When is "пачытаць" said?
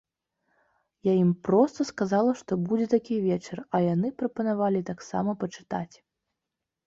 5.45-5.95